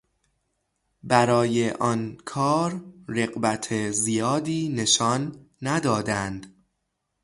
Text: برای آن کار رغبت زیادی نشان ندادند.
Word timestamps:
برای 1.03 1.71
آن 1.71 2.17
کار 2.25 2.81
رغبت 3.07 3.89
زیادی 3.91 4.69
نشان 4.69 5.45
ندادند. 5.61 6.65